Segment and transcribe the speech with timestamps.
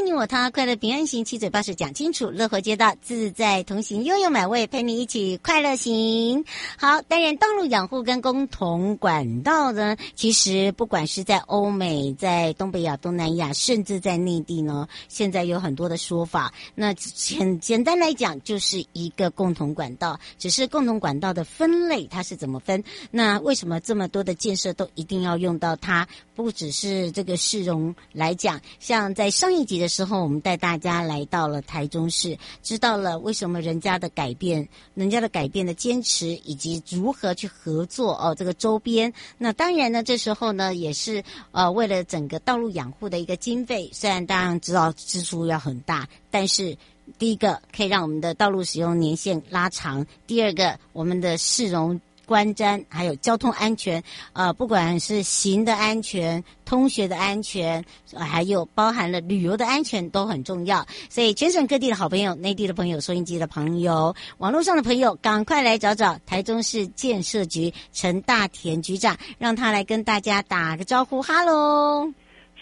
[0.00, 6.42] 迎接你我他，快乐平安行，七嘴八舌讲清楚，乐活街道自在同行，悠悠美味陪你一起快乐行。
[6.78, 16.54] 好，当然道路养护跟共同管道呢，其实不管是在欧美、在东北亚、东南亚，甚至在内地呢，现在有很多的说法。
[16.74, 22.82] 那简简单来讲，就是一个共同管道，只是共同管道的分类它是怎么分？
[23.10, 26.08] 那为什么这么多的建设都一定要用到它？
[26.34, 29.80] 不只是这个市容来讲，像在上一集。
[29.80, 38.34] 的时候，我们带大家来到了台中市，知道了为什么人家的改变，人家的改变的坚持，以及如何去合作哦。
[38.34, 46.74] 这个周边，那当然呢，这时候呢，也是呃，为了整个道路养护的一个经费，虽然当然知道支出要很大，但是
[47.18, 52.00] 第一个可以让我们的道路使用年限拉长，第二个我们的市容。
[52.30, 54.00] 观瞻，还有交通安全，
[54.34, 57.84] 呃，不管是行的安全、通学的安全，
[58.16, 60.86] 还有包含了旅游的安全都很重要。
[61.08, 72.12] 所以，全省各地的好朋友、内地的朋友、收音机的朋友、网络上的朋友，赶快来找找台中市建设局陈大田局长，让他来跟大家打个招呼，哈喽。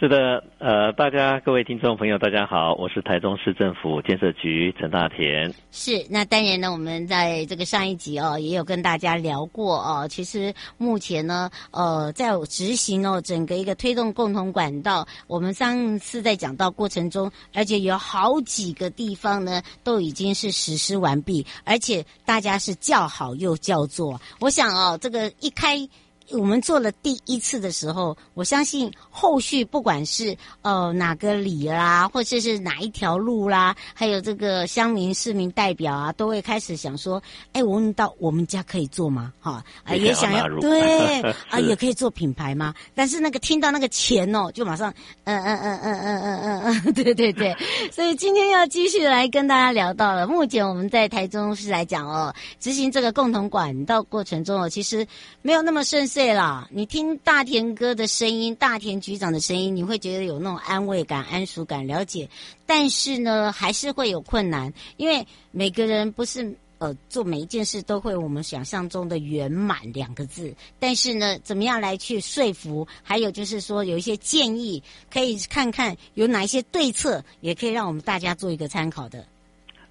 [0.00, 5.52] 是的，呃，大家各位听众朋友，大家好，我是台中市政府建设局陈大田。
[5.72, 10.06] 是，那当然呢，我们在这个上一集哦，也有跟大家聊过哦。
[10.08, 24.20] 其实目前呢，呃，在执行哦，整个一个推动共同管道，我们上次在讲到过程中，而且有好几个地方呢，都已经是实施完毕，而且大家是叫好又叫座。
[24.38, 25.88] 我想哦，这个一开。
[26.32, 37.22] 我们做了第一次的时候，我相信后续不管是呃哪个里啦，或者是哪一条路啦，还有这个乡民市民代表啊，都会开始想说：
[37.52, 39.32] 哎，我问到我们家可以做吗？
[39.40, 42.74] 哈啊，也想要对啊， 也可以做品牌吗？
[42.94, 44.92] 但是那个听到那个钱哦，就马上
[45.24, 47.56] 嗯嗯嗯嗯嗯嗯嗯嗯，对对对。
[47.90, 55.06] 所以今天要继续来跟大家聊到了，目前我们在台中市来讲哦，执行这个共同管道过程中哦，其实
[55.42, 56.28] 没有那么顺遂。
[56.28, 62.28] 对了，你听大田哥的声音，大田局长的声音，你会觉得有那种安慰感、安熟感、了解。
[62.66, 70.52] 但是呢，还是会有困难，因为每个人不是呃做每一件事都会我们想象中的圆满两个字。
[70.80, 72.86] 但是呢，怎么样来去说服？
[73.04, 79.24] 还有就是说，有一些建议，可以看看有哪一些对策，也可以让我们大家做一个参考的。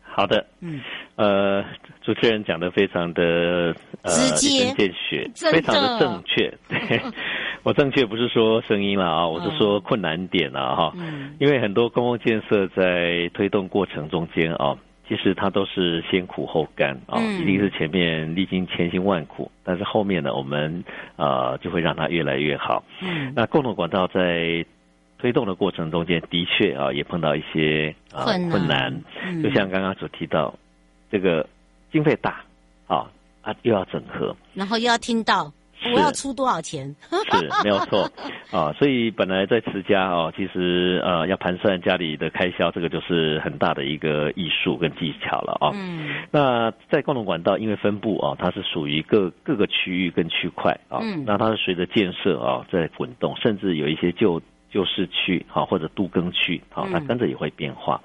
[0.04, 0.82] 好的，嗯，
[1.16, 1.64] 呃，
[2.08, 6.50] 主持人讲的非常的呃直接、一针见血，非常的正确。
[6.70, 7.02] 对，
[7.64, 10.94] 我正确不是说声音了啊，我是说困难点了哈。
[10.96, 20.82] 嗯，因为很多公共建设在推动过程中间啊，其实它都是先苦后甘啊，一定是前面历经千辛万苦，但是后面呢，我们
[21.18, 22.86] 呃就会让它越来越好。
[23.02, 24.66] 嗯，那共同管道在。
[25.20, 28.96] 推动的过程中间，的确啊，也碰到一些啊困难，
[29.42, 30.54] 就像刚刚所提到，
[31.10, 31.44] 这个
[31.98, 32.44] 经费大
[32.86, 33.10] 啊
[33.42, 35.52] 啊，又要整合，然后又要听到
[35.96, 38.08] 我要出多少钱，是没有错
[38.52, 38.72] 啊。
[38.74, 45.72] 所以本来在持家哦，其实呃要盘算家里的开销，这个就是很大的一个艺术跟技巧了啊。
[45.74, 54.40] 嗯，那在共同管道，因为分布啊，它是属于各各个区域跟区块啊，嗯，那它是随着建设啊在滚动，甚至有一些旧。
[54.72, 58.02] 旧市区哈，或者都更区哈，它跟着也会变化。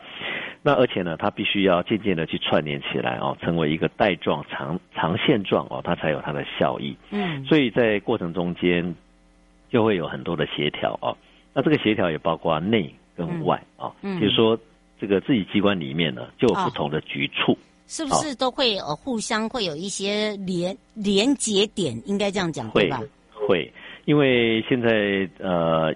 [0.63, 6.97] 那而且呢，它必须要渐渐的去串联起来哦，成为一个带状长长线状哦，它才有它的效益。
[7.11, 8.95] 嗯，所以在过程中间
[9.71, 11.17] 就会有很多的协调哦。
[11.53, 14.57] 那这个协调也包括内跟外啊，嗯，就是说
[15.01, 22.01] 这个自己机关里面呢就有不同的局处，是不是都会呃互相会有一些连连接点？
[22.07, 23.01] 应该这样讲会对吧？
[23.35, 23.71] 会，
[24.05, 25.93] 因为现在呃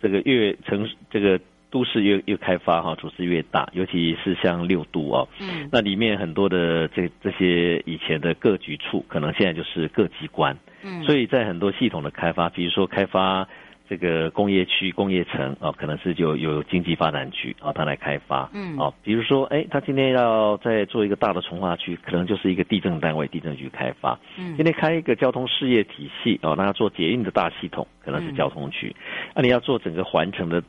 [0.00, 1.40] 这个越城这个。
[1.68, 13.48] 都市越越开发哈，组织越大，尤其是像六都哦，嗯，那里面很多的这这些以前的各局处，可能现在就是各机关，嗯，所以在很多系统的开发，比如说开发
[13.88, 28.94] 这个工业区、工业城哦，可能是就有经济发展局啊，它来开发，嗯，哦，比如说哎，他今天要再做一个大的从化区，可能就是一个地震单位、地震局开发，嗯，今天开一个交通事业体系哦，那要做捷运的大系统，可能是交通局，
[29.34, 30.62] 那你要做整个环城的。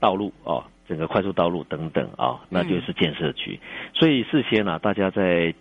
[0.00, 3.58] 道路哦，整个快速道路等等啊、哦，那就是建设区。
[3.60, 5.52] 嗯、所以事先呢、啊，大家在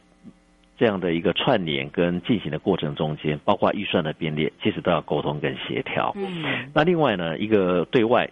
[0.77, 6.13] 这样的一个串联跟进行的过程中间，包括预算的编列，其实都要沟通跟协调。
[6.15, 6.69] 嗯。
[6.73, 8.29] 那另外呢，一个对外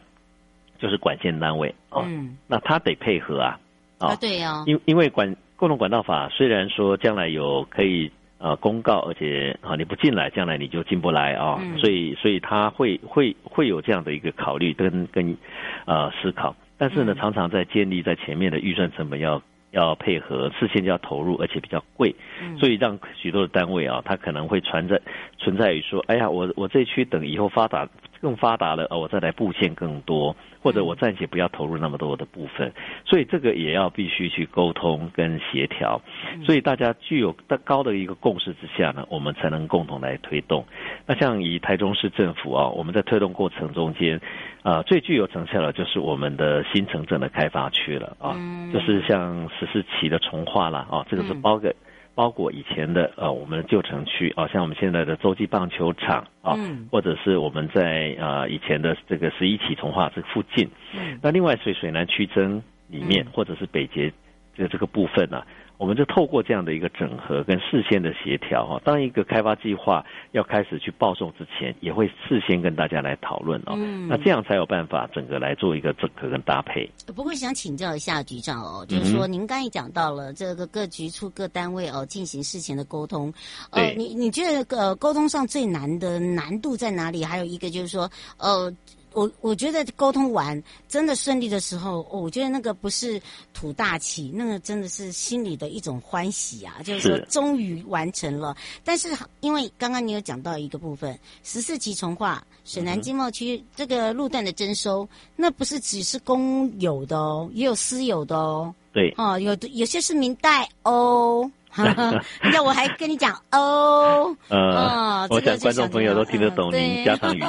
[0.77, 2.37] 就是管线单位啊，哦、嗯。
[2.47, 3.59] 那他得配合啊。
[3.99, 4.63] 哦、啊，对呀、哦。
[4.67, 8.11] 因因为管共同管道法虽然说将来有可以。
[8.37, 15.37] 呃，公告，而且啊，你不进来，将来你就进不来啊，嗯、所以，所以他会会会有这样的一个考虑跟跟
[15.85, 19.41] 呃思考，但是呢，嗯、常常在建立在前面的预算成本要
[19.75, 24.99] 要配合，事先就要投入，而且比较贵，嗯、所以让许多的单位啊，他可能会存在
[25.37, 27.87] 存在于说，哎呀，我我这区等以后发达
[28.21, 30.35] 更发达了，我再来布线更多。
[30.61, 32.73] 或者我暂且不要投入那么多的部分，
[33.05, 36.01] 所以这个也要必须去沟通跟协调，
[36.43, 40.65] 所以大家具有高的一个共识之下呢，我们才能共同来推动。
[41.05, 44.19] 那像以台中市政府啊，我们在推动过程中间，
[44.63, 48.35] 啊，最具有成效的就是我们的新城镇的开发区了啊，
[48.73, 51.75] 就是像十四期的重化啦啊，这个是包个。
[52.15, 64.11] 包括以前的呃，我们的旧城区啊，像我们现在的洲际棒球场啊，嗯、或者是我们在呃以前的这个十一起从化这附近，嗯、那另外水水南区增里面，嗯、或者是北捷
[64.55, 65.47] 的这个部分呢、啊。
[65.77, 73.73] 我们就透过这样的一个整合跟事先的协调哈，当一个开发计划要开始去报送之前，也会事先跟大家来讨论哦。
[73.75, 76.89] 嗯，那这样才有办法整个来做一个整合跟搭配。
[77.15, 83.33] 不过想请教一下局长哦，就是说您刚才讲到了这个各局处各单位哦进行事前的沟通，
[83.71, 87.23] 呃，你你觉得呃沟通上最难的难度在哪里？
[87.23, 88.73] 还有一个就是说呃。
[89.15, 93.19] 我我觉得沟通完真的顺利的时候，我觉得那个不是
[93.53, 98.55] 吐大气，那个真的是心里的一种欢喜啊，就是说终于完成了。
[98.59, 99.09] 是但是
[99.39, 108.75] 因为刚刚你有讲到一个部分，十四级从化水南经贸区这个路段的征收，嗯、那不是只是公有的哦，也有私有的哦。
[108.93, 111.49] 对，哦，有的有些是民代哦。
[112.43, 117.45] 你看，我还跟你讲哦， 呃，哦、我想观众朋友都听得懂您家常语气。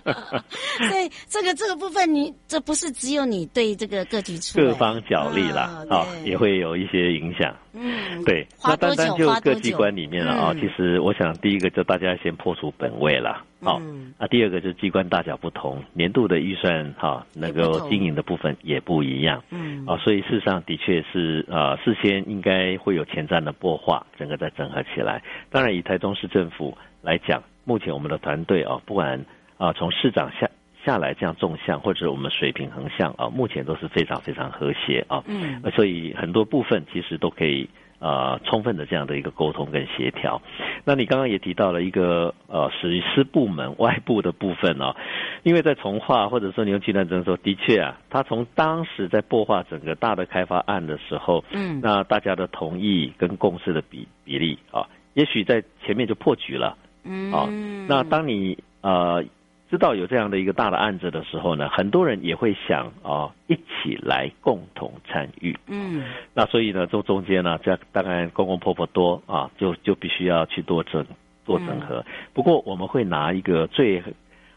[0.88, 7.54] 所以这个这个部分你，你这不是只有你对这个各局处各方角力啦，啊、哦，也会有一些影响。
[7.72, 8.46] 嗯，对。
[8.64, 13.44] 那单单就各机关里面了啊，其实我想第一个就大家先破除本位了。
[13.62, 13.80] 好，
[14.18, 19.42] 那第二个就是机关大小不同，年度的预算哈，能够经营的部分也不一样。
[19.50, 25.22] 嗯，啊，所以事实上的确是啊，事先应该会有前瞻的擘划，整个再整合起来。
[25.50, 29.24] 当然，以台中市政府来讲，目前我们的团队啊，不管
[29.58, 30.50] 啊从市长下
[30.84, 35.22] 下来这样纵向，或者我们水平横向啊，目前都是非常非常和谐啊。
[35.26, 37.68] 嗯，所以很多部分其实都可以。
[38.00, 40.40] 呃，充分的这样的一个沟通跟协调。
[40.84, 44.96] 那你刚刚也提到了一个呃，实施部门外部的部分哦，
[45.42, 57.46] 因为在从化或者说你用计算征收，的确啊，他从当时在擘划整个大的开发案的时候，嗯，那大家的同意跟共识的比比例啊，也许在前面就破局了，嗯，啊，
[57.86, 59.22] 那当你呃。
[59.70, 65.56] 知道有这样的一个大的案子的时候呢，很多人也会想啊、哦，一起来共同参与。
[65.68, 66.02] 嗯，
[66.34, 71.06] 那所以呢，这中间呢，这当然公公婆婆多啊，就就必须要去多整
[71.46, 72.00] 做整合。
[72.00, 74.02] 嗯、不过我们会拿一个最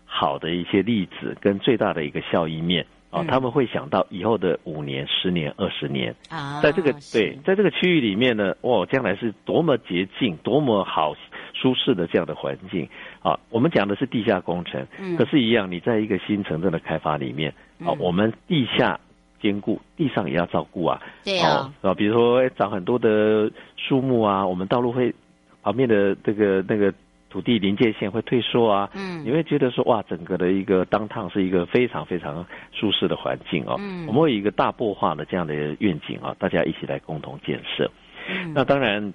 [0.03, 11.15] 好的一些例子跟最大的一个效益面啊，嗯、他们会想到以后的五年、十年、二十年啊，在这个对，在这个区域里面呢，哇，将来是多么洁净、多么好。
[11.53, 12.89] 舒适的这样的环境
[13.21, 18.99] 啊，我们讲的是地下工程，嗯、可是，一样，你在一个新城镇的开发里面啊，嗯、我们地下
[19.39, 21.01] 兼顾，地上也要照顾啊。
[21.23, 25.13] 对啊，啊，比如说长很多的树木啊，我们道路会
[25.61, 26.93] 旁边的这个那个
[27.29, 37.89] 土地临界线会退缩啊，嗯，你会觉得说哇，整个的一个当趟是一个非常非常舒适的环境哦，嗯，我们会有一个大破化的这样的愿景啊，大家一起来共同建设。
[38.27, 39.13] 嗯，那当然，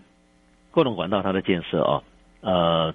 [0.71, 2.03] 共同管道它的建设啊，
[2.41, 2.95] 呃，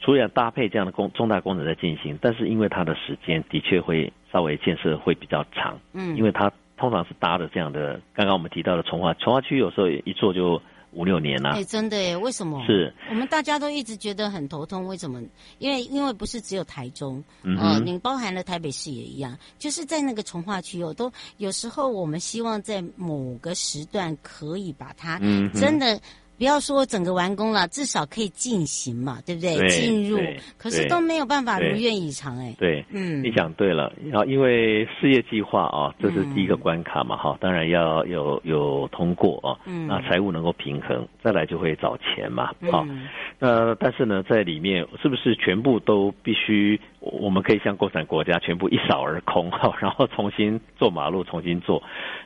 [0.00, 10.60] 除了搭配这样的工重大工程在进行，但是因为它的时间的确会稍微建设会比较长，嗯，因为它通常是搭的这样的，刚刚我们提到的从化，从化区，有时候一做就。
[10.94, 12.14] 五六年了，啊，哎，真的耶？
[12.14, 12.62] 为什么？
[12.66, 15.22] 是我们大家都一直觉得很头痛，为什么？
[15.58, 25.18] 因为因为不是只有台中，嗯、呃，你包含了台北市也一样，就是在那个从化区哦，都有时候我们希望在某个时段可以把它
[25.54, 25.98] 真的。
[26.42, 29.56] 不要说整个完工了，至少可以进行嘛，对不对？
[29.58, 30.18] 对进入，
[30.58, 32.52] 可是都没有办法如愿以偿哎。
[32.58, 33.92] 对，嗯，你讲对了。
[34.10, 43.06] 然后因为事业计划啊，这是第一个关卡嘛，哈、嗯，当然要有有通过啊，嗯，那财务能够平衡，再来就会找钱嘛，好、嗯，
[43.38, 46.80] 那但是呢，在里面是不是全部都必须？
[46.98, 51.80] 我们可以像共产国家全部一扫而空哈，然后重新做马路，重新做，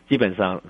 [0.08, 0.62] 基本上。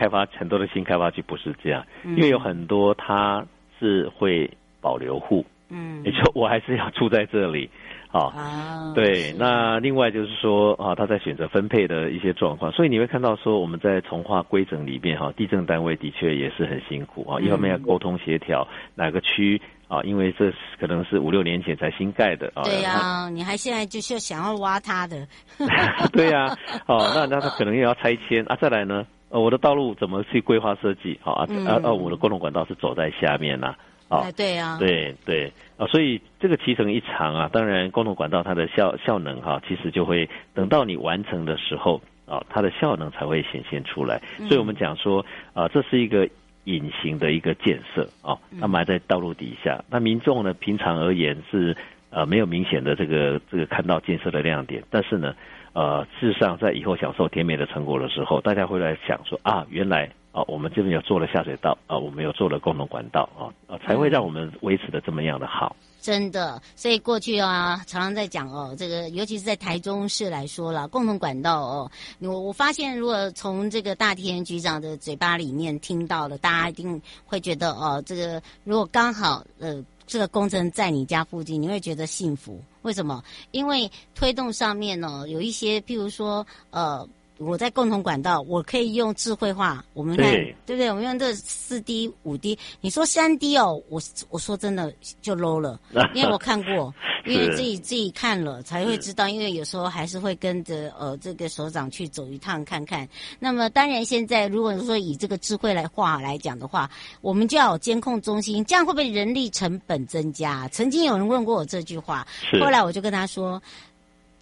[0.00, 3.44] 开发很多的新开发区不是这样，因为有很多它
[3.78, 7.68] 是会保留户，嗯，也就我还是要住在这里，
[8.10, 9.34] 啊，对。
[9.38, 25.28] 那另外就是说啊，他在选择分配的一些状况，所以你会看到说我们在从化规整里面哈，地政单位的确也是很辛苦啊，一方面要沟通协调哪个区啊，因为这可能是五六年前才新盖的啊，对呀，你还现在就是想要挖它的，
[26.10, 26.56] 对呀，
[26.88, 29.06] 哦，那那他可能也要拆迁啊，再来呢？
[29.30, 31.16] 呃，我的道路怎么去规划设计？
[31.22, 33.76] 好啊，啊啊，我的共同管道是走在下面呐，
[34.08, 44.20] 啊，对啊，对对啊，所以这个骑程一长啊，当然共同管道它的效效能哈，其实就会等到你完成的时候啊，它的效能才会显现出来。
[44.48, 46.28] 所以我们讲说啊，这是一个
[46.64, 49.84] 隐形的一个建设啊，它埋在道路底下。
[49.88, 51.76] 那民众呢，平常而言是
[52.10, 55.36] 呃没有明显的这个这个看到建设的亮点，但是呢。
[55.72, 65.76] 呃，事实上，在以后享受甜美的成果的时候，大家会来想说啊，原来啊，我们这边有做了下水道啊，我们有做了共同管道啊，啊，才会让我们维持的这么样的好。
[66.00, 79.84] 真的，所以过去啊，常常在讲哦，这个尤其是在台中市来说了，共同管道哦，我我发现，如果从这个大田局长的嘴巴里面听到了，大家一定会觉得哦，这个如果刚好呃。
[80.10, 82.60] 这个工程在你家附近，你会觉得幸福。
[82.82, 83.22] 为什么？
[83.52, 87.08] 因为推动上面呢，有一些，譬如说，呃。
[87.40, 89.82] 我在共同管道，我可以用智慧化。
[89.94, 90.90] 我们看，对，对不对？
[90.90, 92.58] 我们用这四 D、五 D。
[92.82, 94.92] 你说三 D 哦，我我说真的
[95.22, 95.80] 就 low 了，
[96.14, 96.94] 因为我看过，
[97.24, 99.26] 因为自己自己看了才会知道。
[99.26, 103.08] 因为有时候还是会跟着呃这个首长去走一趟看看。
[103.38, 106.90] 那么当然，现在如果说以这个智慧来化来讲的话，
[107.22, 110.68] 我们就要有监控中心，这样会不会人力成本增加？
[110.68, 112.26] 曾经有人问过我这句话，
[112.60, 113.62] 后来我就跟他说：“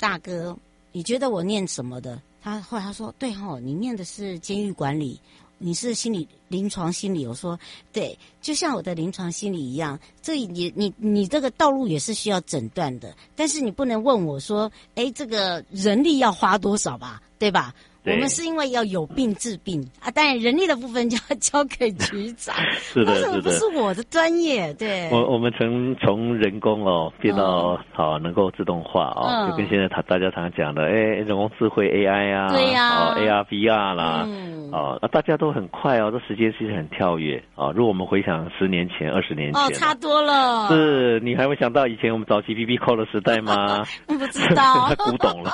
[0.00, 0.56] 大哥，
[0.90, 5.20] 你觉得我念什么的？”他后来他说：“对哦，你念的是监狱管理，
[5.58, 7.58] 你是心理临床心理。”我说
[7.92, 17.74] ：“对，就像我的临床心理一样，这你你你这个道路也是需要诊断的，但是你不能问我说，哎，这个人力要花多少吧，对吧？”
[18.12, 22.54] 我们是因为要有病治病啊，当然人力的部分就要交给局长。
[22.78, 24.72] 是的，是的，不是我的专业。
[24.74, 37.70] 对，我我们从从人工哦变到好能够自动化哦，就跟现在他大家常讲的，哎，人工智慧 AI 啊，对呀，AR VR 啦，嗯哦，大家都很快哦，这时间其实很跳跃啊。
[37.74, 40.68] 如果我们回想十年前、二十年前，哦，差多了。
[40.68, 43.82] 是你还会想到以前我们早期 BB Call 的时代吗？
[44.06, 45.50] 不知道， 古董了。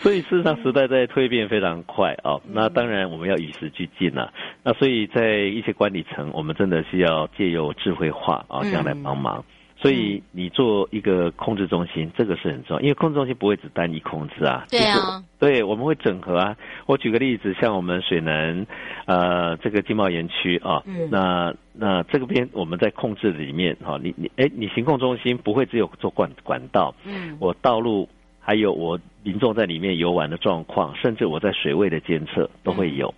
[0.00, 1.35] 所以事实上，时代在蜕变。
[1.36, 2.42] 变非常快啊、哦！
[2.50, 4.32] 那当然我们要与时俱进了。
[4.64, 9.44] 那所以在一些管理层，我们真的是要借由智慧化啊、哦，这样来帮忙。
[9.78, 14.64] 所以你做一个控制中心，这个是很重要，因为控制中心不会只单一控制啊。
[14.70, 15.22] 对啊。
[15.38, 16.56] 对，我们会整合啊。
[16.86, 18.66] 我举个例子，像我们水南
[19.04, 28.08] 呃这个经贸园区啊，嗯、那那这个边我们在控制里面哈、哦，你你哎，你行控中心不会只有做管管道，嗯，我道路。
[28.46, 33.12] 还有我民众在里面游玩的状况，甚至我在水位的监测都会有。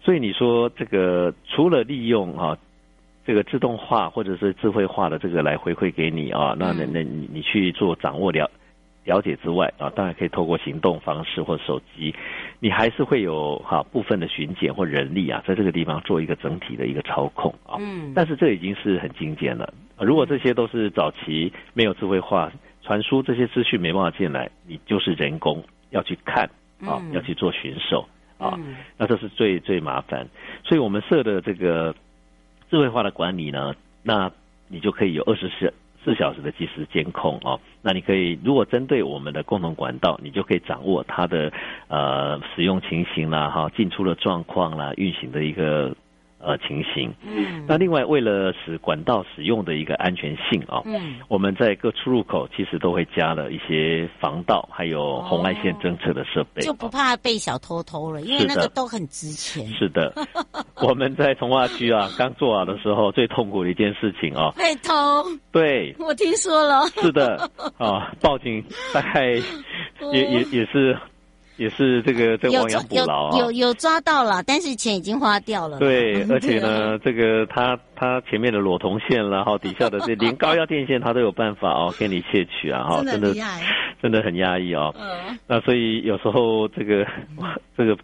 [0.00, 2.56] 所以你说这个除了利用啊
[3.26, 8.48] 这个自动化或者是智慧化的这个来回馈给你啊，那那那你你去做掌握了
[9.04, 12.14] 了解之外啊，当然可以透过行动方式或手机，
[12.60, 17.74] 你还是会有哈部分的巡检或人力啊，在这个地方做一个整体的一个操控啊。
[17.80, 18.12] 嗯。
[18.14, 19.74] 但是这已经是很精简了。
[19.98, 22.52] 如果这些都是早期没有智慧化。
[22.88, 26.46] 传输这些资讯没办法进来，你就是人工要去看
[26.80, 30.26] 啊，嗯、要去做巡守啊，嗯、那这是最最麻烦。
[30.64, 31.94] 所以我们设的这个
[32.70, 34.32] 智慧化的管理呢，那
[34.68, 37.60] 你就可以有二十四四小时的即时监控哦。
[37.82, 41.52] 那你可以如果针对我们的共同管道，你就可以掌握它的
[41.88, 45.94] 呃使用情形啦，哈，进出的状况啦，运行的一个。
[46.40, 47.12] 呃，情形。
[47.22, 59.66] 嗯，那另外为了使管道使用的一个安全性啊，嗯，我们在各出入口其实都会加了一些防盗，还有红外线侦测的设备，就不怕被小偷偷了，因为那个都很值钱。
[59.68, 60.12] 是的，
[60.80, 64.92] 我们在从化区啊，刚做好的时候，最痛苦的一件事情啊，被偷。
[65.50, 66.86] 对，我听说了。
[67.02, 68.64] 是的， 啊，报警
[68.94, 69.32] 大概
[70.12, 70.96] 也也也是。
[71.58, 75.78] 也是这个在亡羊补牢啊，有有，有抓到了，但是钱已经花掉了。
[75.78, 83.34] 对，而且呢，这个他他前面的裸铜线，然后底下的 这连高压电线，他都有办法哦，给你窃取啊，哈， 真的
[84.00, 84.94] 真的很压抑哦。
[84.98, 85.38] 嗯。
[85.46, 87.06] 那所以有时候这个
[87.76, 87.96] 这个。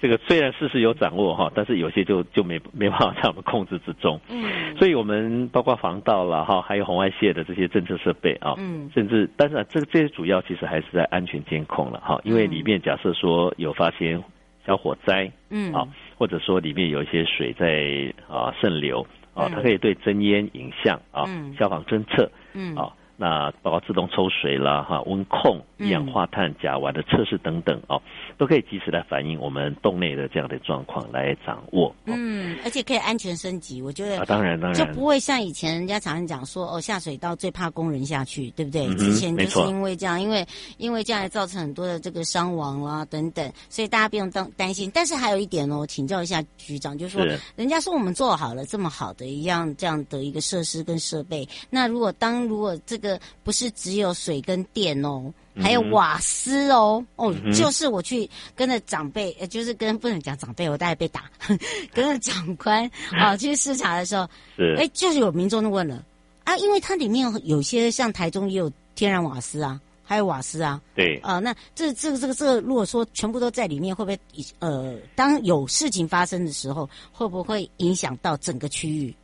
[0.00, 4.18] 这个虽然事实有掌握哈，但是有些就就没没办法在我们控制之中。
[4.30, 14.22] 嗯，所以我们包括防盗了哈，还有红外线的这些侦测设备啊，嗯，甚至但是这这些主要其实还是在安全监控了哈，因为里面假设说有发现
[14.66, 21.24] 小火灾，嗯，啊，或者说里面有一些水在啊渗流啊，它可以对侦烟影像啊，
[21.58, 22.90] 消防侦测，嗯，啊。
[23.20, 28.00] 那包括自动抽水啦、哈温控、一氧化碳、甲烷的测试等等哦，
[28.38, 31.94] 都可以及时来反映我们洞内的这样的状况来掌握。
[32.06, 34.20] 嗯，而且可以安全升级，我觉得。
[34.20, 34.74] 啊，当然当然。
[34.74, 38.86] 就不会像以前人家常常讲说哦，下水道最怕工人下去，对不对？
[38.86, 40.46] 嗯、之前就是因为这样，因为
[40.78, 44.90] 因为这样造成很多的这个伤亡啦等等，所以大家不用担担心。
[44.94, 53.09] 但是还有一点哦，请教一下局长，就是说，是人家说我们做好了这么好的一样这样的一个设施跟设备，那如果当如果这个。
[53.42, 61.30] 不是只有水跟电哦，还有瓦斯哦，哦，就是我去跟着长辈，呃，就是跟不能讲长辈，我大概被打，
[61.94, 66.04] 跟着长官啊 去视察的时候，是，哎，就是有民众都问了
[66.44, 74.18] 啊，因为它里面有些像台中也有天然瓦斯啊，还有瓦斯啊，对，啊，那这这个这个这个，如果说全部都在里面，会不会
[74.58, 79.14] 呃，当有事情发生的时候，会不会影响到整个区域？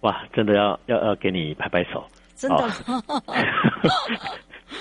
[0.00, 2.02] 哇，真的要要要给你拍拍手。
[2.40, 2.64] 真的，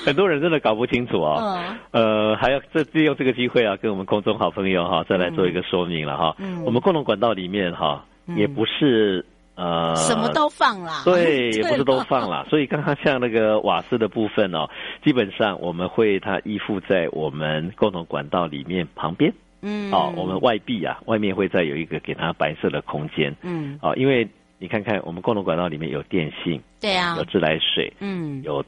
[0.06, 1.78] 很多人真的搞不清楚啊。
[1.92, 6.36] 呃，还要这利用这个机会啊，跟我们空中好朋友哈，再来做一个说明了哈。
[6.40, 12.46] 嗯，我们共同管道里面哈，也不是呃什么都放啦，对， 也不是都放啦。
[12.50, 14.70] 所以刚刚像那个瓦斯的部分哦，
[15.04, 19.34] 基本上我们会它依附在我们共同管道里面旁边。
[19.62, 23.36] 嗯，哦，我们外壁啊，外面会再有一个给它白色的空间。
[23.42, 24.26] 嗯，哦，因为。
[24.62, 28.64] 你看看，我们共同管道里面有电信，对啊，有自来水，嗯，有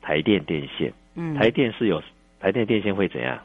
[0.00, 2.00] 台电电线，嗯，台电是有
[2.40, 3.36] 台电电线会怎样？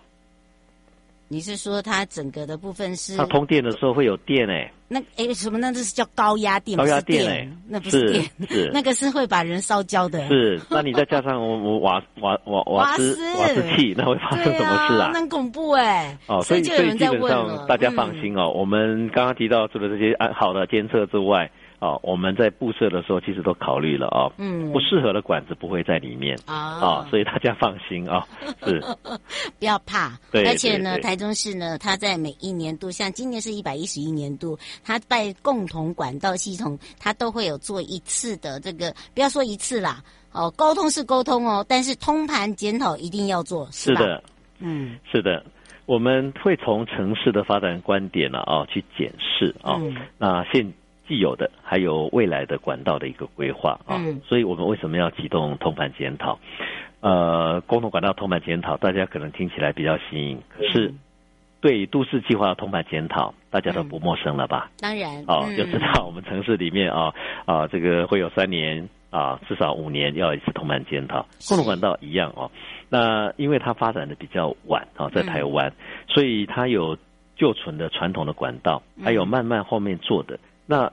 [1.30, 3.18] 你是说它整个的部分是？
[3.18, 4.72] 它通电的时候会有电哎？
[4.88, 5.58] 那哎什么？
[5.58, 6.78] 那这是叫高压电？
[6.78, 7.50] 高压电哎？
[7.68, 10.26] 那不是电，是 那个是会把人烧焦的。
[10.28, 15.10] 是，那你再加上我我瓦瓦瓦瓦斯瓦斯器，那会发生什么事啊？
[15.12, 16.16] 那很恐怖哎！
[16.28, 21.50] 哦，所以所以基本上大家放心哦，我们刚刚提到除了这些安好的监测之外。
[21.80, 28.28] 哦，我们在布设的时候其实都考虑了哦，嗯，不适合的管子不会在里面啊，啊，所以大家放心啊，
[28.66, 28.84] 是，
[29.60, 30.18] 不要怕。
[30.34, 43.92] 对，而且呢，台中市呢，它在每一年度，像今年是一百一十一年度，它在共同管道系统，它都会有做一次的这个，不要说一次啦，哦，沟通是沟通哦，但是通盘检讨一定要做，是？
[43.92, 44.24] 是的，
[44.58, 45.46] 嗯，是的，
[45.86, 49.80] 我们会从城市的发展观点呢啊去检视啊，
[50.18, 50.74] 那现。
[51.08, 56.38] 既有的，还有未来的管道的一个规划啊，嗯、所以我们为什么要启动通盘检讨？
[57.00, 60.94] 呃，共同管道通盘检讨，大家可能听起来比较新颖，可是
[61.62, 64.70] 对都市计划的通盘检讨，大家都不陌生了吧？
[64.70, 67.14] 嗯、当然，哦，嗯、就知道我们城市里面啊
[67.46, 71.26] 啊，这个会有三年啊，至少五年要一次通盘检讨。
[71.48, 72.52] 共同管道一样哦，
[72.90, 75.74] 那因为它发展的比较晚啊，在台湾，嗯、
[76.08, 76.98] 所以它有
[77.36, 80.36] 旧存的传统的管道，还有慢慢后面做的。
[80.36, 80.40] 嗯
[80.70, 80.92] 那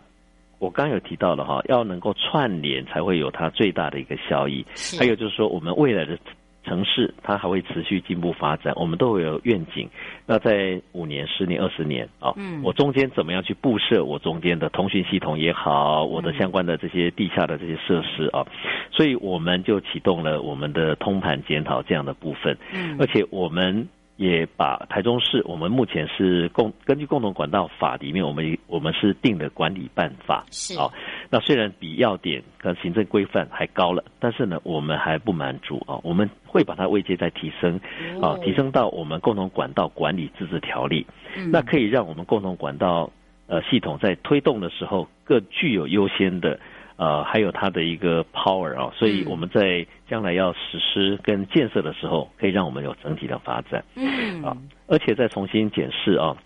[0.64, 4.64] 我刚刚有提到了哈，要能够串联才会有它最大的一个效益。
[4.74, 6.18] 是还有就是说，我们未来的
[6.64, 9.88] 城市它还会持续进步发展，我们都会有愿景。
[10.24, 18.46] 那在五年、十年、二十年啊，嗯，我中间怎么样去布设我中间的通讯系统也好，我的相关的这些地下的这些设施啊，
[18.90, 22.56] 所以我们就启动了我们的通盘检讨这样的部分。
[22.72, 23.86] 嗯，而且我们。
[24.16, 30.88] 也把台中市，我们目前是共根据共同管道法里面，我们我们是定的管理办法是啊。
[31.30, 35.98] 那虽然比要点跟行政规范还高了，但是呢，我们还不满足啊。
[36.04, 37.80] 我们会把它位阶再提升
[38.22, 41.04] 啊，提升到我们共同管道管理自治条例，
[41.50, 43.10] 那可以让我们共同管道
[43.48, 46.60] 呃系统在推动的时候，更具有优先的
[46.96, 53.84] 呃，还有它的一个 power 啊，所以我们在将来要实施跟建设的时候，可以让我们有整体的发展。
[53.96, 56.36] 嗯，啊，而且再重新检视啊，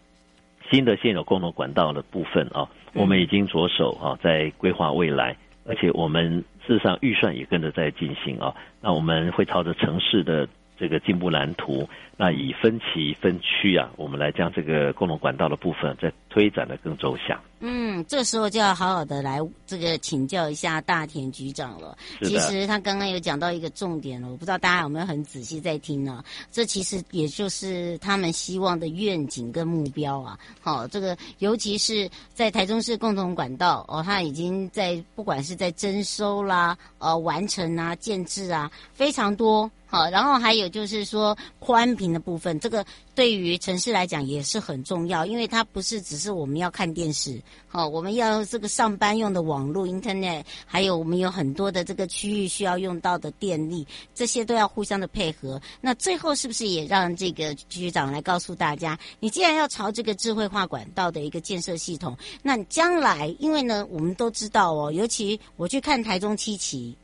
[0.71, 10.49] 新的现有共同管道的部分啊，我们已经着手啊，在规划未来，而且我们事实上预算也跟着在进行啊，那我们会朝着城市的。
[10.81, 11.89] 这个进步蓝图，
[12.21, 17.41] 那以分期分区啊，我们来将这个共同管道的部分再推展得更周详。
[17.61, 21.97] 嗯，这时候就要好好的来这个请教一下大田局长了。
[22.23, 26.23] 其实他刚刚有讲到一个重点了，我不知道大家有没有很仔细在听呢？
[26.51, 30.37] 这其实也就是他们希望的愿景跟目标啊。
[30.61, 39.71] 好，这个尤其是在台中市共同管道哦，他已经在不管是在征收啦、呃完成啊、建制啊，非常多。
[39.91, 55.61] 好，然后还有就是说宽频的部分，这个对于城市来讲也是很重要，因为它不是只是我们要看电视，好，我们要这个上班用的网络 Internet，还有我们有很多的这个区域需要用到的电力，这些都要互相的配合。
[55.81, 66.97] 那最后是不是也让这个局长来告诉大家，你既然要朝这个智慧化管道的一个建设系统，那将来因为呢，我们都知道哦，尤其我去看台中七期，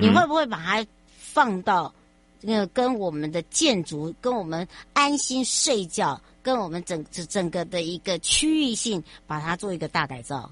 [0.00, 0.86] 你会不会把它
[1.16, 1.92] 放到？
[2.46, 10.50] 那个跟我们的建筑，跟我们安心睡觉，跟我们整整个的一个区域性，把它做一个大改造。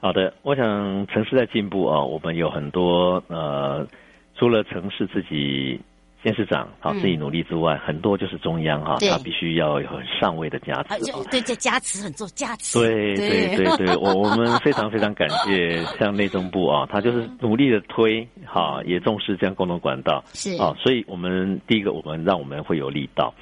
[0.00, 3.86] 好的，我想城市在进步啊，我们有很多呃，
[4.34, 5.80] 除了城市自己。
[6.22, 10.98] 县市长好，自己努力之外，嗯、很多就是中央哈，他必须要有很上位的加持。
[11.30, 12.78] 对，这加持很重，加持。
[12.78, 23.32] 对对对对，我我们非常非常感谢像内政部啊，他就是努力的推哈，也重视这样共同管道是啊，所以我们第一个，我们让我们会有力道。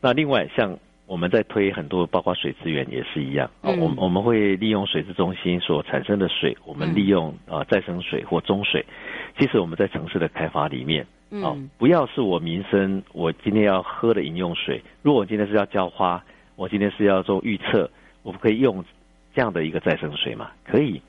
[0.00, 0.78] 那另外，像
[1.08, 8.84] 我们在推很多，包括水资源也是一样啊，我我们会利用水资中心所产生的水，我们利用啊再生水或中水。
[9.38, 11.04] 其实我们在城市的开发里面。
[11.30, 14.82] 哦，不要是我民生，我今天要喝的饮用水。
[15.02, 16.24] 如果我今天是要浇花，
[16.56, 17.90] 我今天是要做预测，
[18.22, 18.82] 我不可以用
[19.34, 20.50] 这样的一个再生水嘛？
[20.64, 21.02] 可以。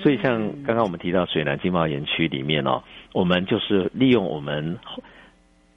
[0.00, 4.78] 所以像刚刚我们提到水南经贸园区里面哦，我们就是利用我们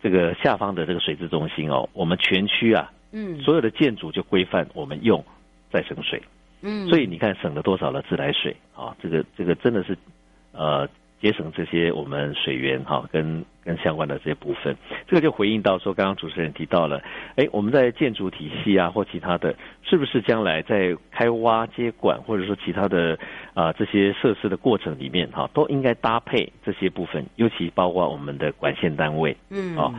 [0.01, 5.23] 这个下方的这个水质中心哦，我们全区啊，嗯，所有的建筑就规范我们用
[5.71, 6.21] 再生水。
[6.61, 8.95] 嗯，所以你看省了多少的自来水啊？
[9.01, 9.97] 这个这个真的是
[10.51, 10.87] 呃。
[11.19, 17.01] 节省这些我们水源哈，跟跟相关的这些部分，这个就回应到说，刚刚主持人提到了，
[17.35, 23.17] 哎，我们在建筑体系啊或其他的，是不是将来在开挖接管或者说其他的
[23.55, 29.91] 啊这些设施的过程里面哈，都应该搭配这些部分，尤其包括我们的管线单位，嗯，啊，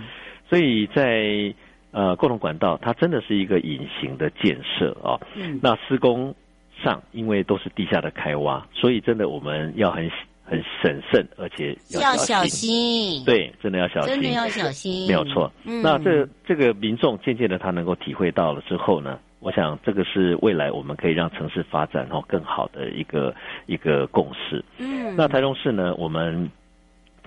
[0.49, 1.53] 所以在
[1.90, 6.35] 呃共同管道，它真的是一个隐形的建设啊，嗯，那施工
[6.83, 10.11] 上因为都是地下的开挖，所以真的我们要很。
[10.51, 12.35] 很审慎，而且要小心。
[12.35, 13.24] 要小心。
[13.27, 14.14] 对，真的要小心。
[14.14, 15.07] 真的要小心。
[15.07, 15.53] 没有错。
[15.66, 15.83] 嗯。
[15.83, 23.35] 那这这个民众渐渐的他能够体会到了之后呢，我想这个是未来我们可以让城市发展哦更好的一个
[23.66, 24.64] 一个共识。
[24.79, 25.14] 嗯。
[25.14, 26.51] 那台中市呢，我们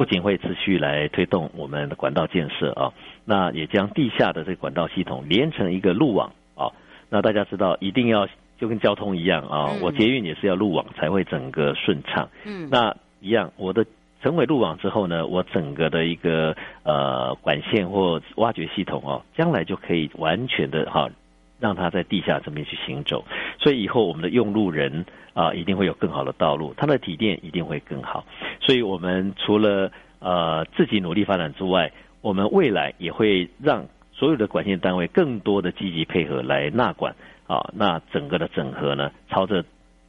[0.01, 2.91] 不仅会持续来推动我们的管道建设啊，
[3.23, 6.73] 那也将地下的这个管道系统连成一个路网啊。
[7.07, 12.29] 那大家知道，一定要就跟交通一样啊，嗯、我捷运也是要路网才会整个顺畅。
[12.45, 12.67] 嗯。
[12.71, 13.85] 那一样，我的
[14.23, 21.11] 成为路网之后呢，我整个的一个呃管线或挖掘系统哦，将来就可以完全的哈，
[21.59, 23.23] 让它在地下这边去行走。
[23.59, 28.25] 所以以后我们的用路人啊，一定会有更好的道路，它的体验一定会更好。
[28.59, 31.91] 所以我们除了呃自己努力发展之外，
[32.21, 37.15] 我们未来也会让所有的管线单位更多的积极配合来纳管
[37.47, 39.63] 啊，那整个的整合呢，朝着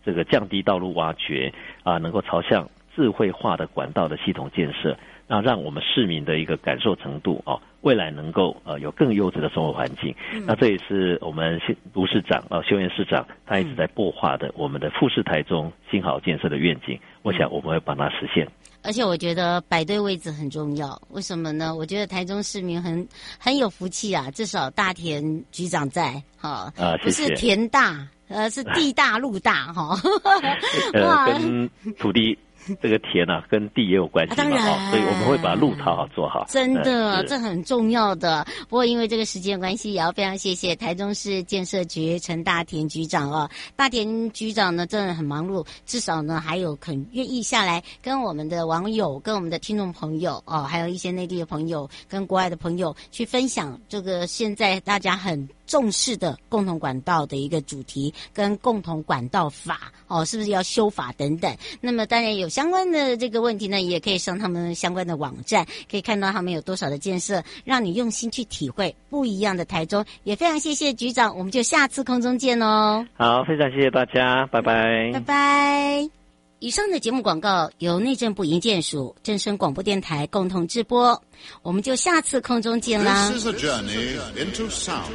[0.05, 2.69] 这个降低道路挖掘啊，能够朝向。
[2.95, 10.15] 智慧化的管道的系统建设，那让我们市民的一个感受程度哦，未来能够呃有更优质的生活环境。
[10.33, 11.61] 嗯、那这也是我们
[11.93, 16.99] 卢市长啊，秀燕市长他一直在擘画的我们的富士台中新好建设的愿景。
[17.23, 18.47] 我想我们会帮他实现。
[18.85, 21.75] 而且我觉得摆对位置很重要，为什么呢？
[21.75, 23.07] 我觉得台中市民很
[23.39, 29.97] 很有福气啊，至少大田局长在哈，啊，不是田大，呃，是地大路大哈，
[30.95, 32.37] 呃， 跟土地。
[32.83, 36.46] 这个田啊，跟地也有关系嘛，当然，所以我们会把路好好做好。
[36.48, 38.46] 真的，这很重要的。
[38.68, 43.48] 不过因为这个时间关系，也要非常谢谢台中市建设局陈大田局长哦。
[43.77, 55.48] 大田局长呢，真的很忙碌，至少呢还有肯愿意下来跟我们的网友、跟我们的听众朋友哦，还有一些内地的朋友、跟国外的朋友去分享这个现在大家很。
[55.64, 61.57] 重视的共同管道的一个主题跟共同管道法哦，是不是要修法等等？
[61.81, 70.05] 那么当然有相关的这个问题呢，也可以上他们相关的网站，可以看到他们有多少的建设，让你用心去体会不一样的台中。
[70.23, 73.07] 也非常谢谢局长，我们就下次空中见哦。
[73.15, 76.11] 好，非常谢谢大家，拜拜，拜拜。
[76.59, 81.23] 以上的节目广告由内政部营建署、正声广播电台共同直播，
[81.62, 83.31] 我们就下次空中见啦。
[83.31, 85.09] This is a journey into sound.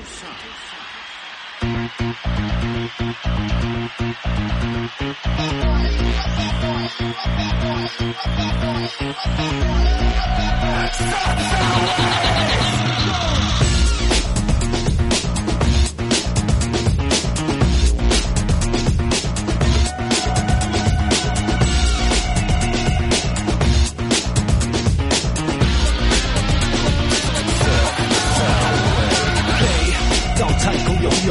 [1.88, 2.28] Stop!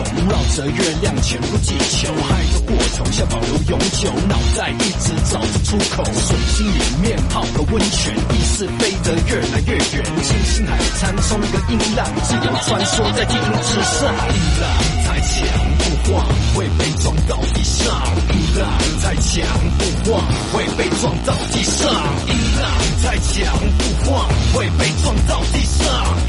[0.04, 6.04] 绕着月亮潜入地球，害得过程像保留永久，脑袋一直找着出口。
[6.04, 10.04] 水心里面泡个温泉，意识飞得越来越远。
[10.22, 14.12] 星星海山冲个音浪，自由穿梭在天空之上。
[14.28, 14.68] 音浪
[15.06, 15.38] 太强
[15.78, 17.86] 不晃，会被撞到地上。
[18.32, 18.68] 音浪
[19.02, 19.46] 太强
[19.78, 21.90] 不晃，会被撞到地上。
[22.26, 22.70] 音浪
[23.02, 26.25] 太强不晃，会被撞到地上。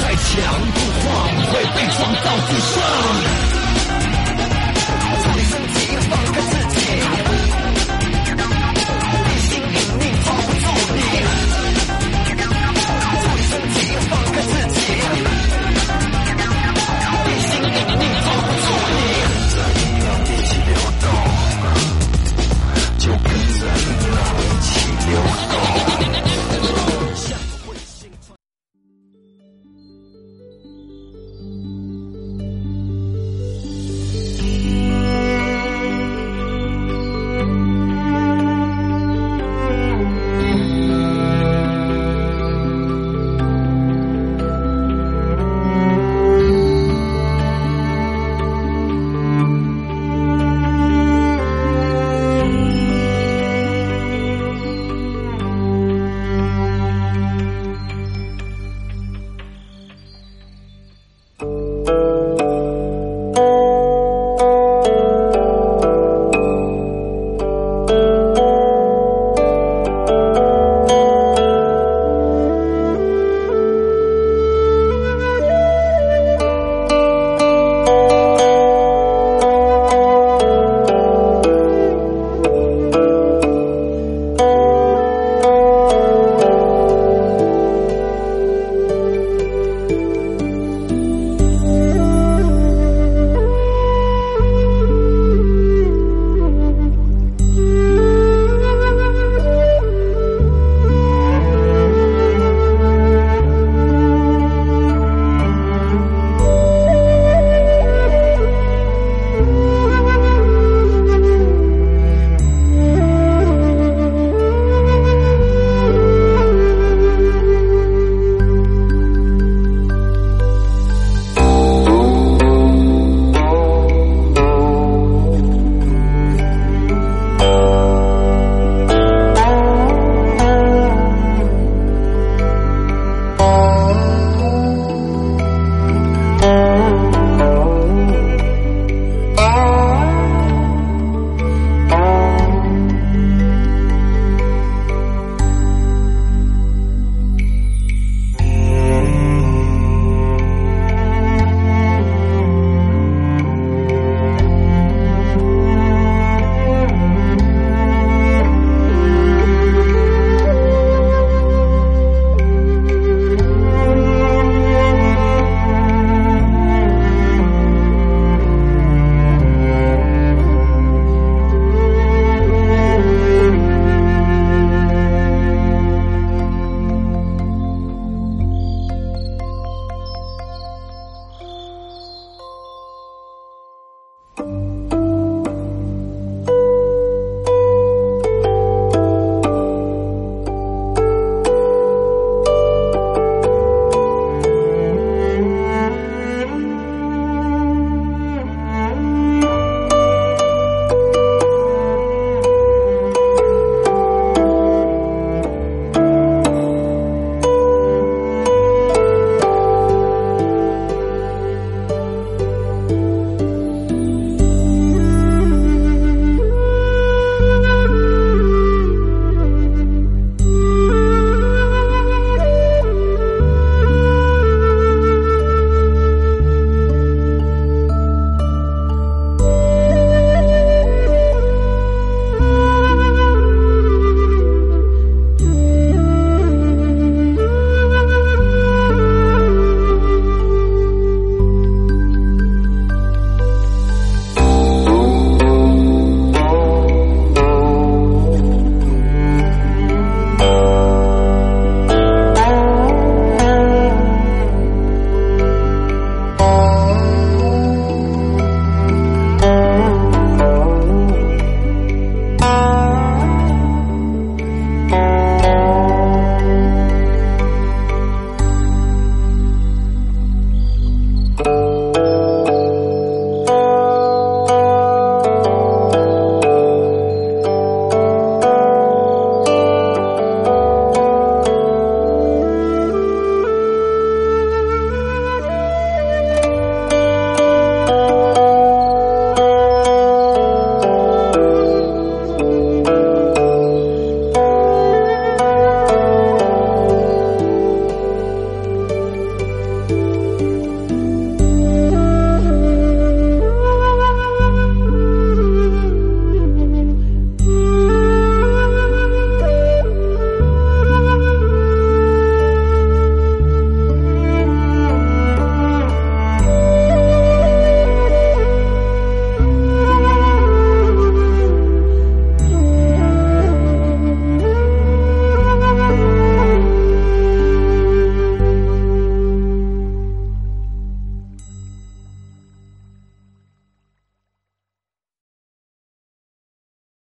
[0.00, 3.61] 再强不晃，会被撞到，不爽。